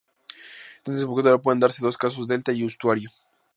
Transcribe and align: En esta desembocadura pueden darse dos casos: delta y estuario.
En 0.27 0.77
esta 0.77 0.91
desembocadura 0.93 1.37
pueden 1.37 1.59
darse 1.59 1.85
dos 1.85 1.95
casos: 1.95 2.25
delta 2.25 2.51
y 2.51 2.65
estuario. 2.65 3.11